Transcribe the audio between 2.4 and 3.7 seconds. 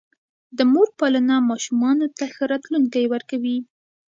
راتلونکی ورکوي.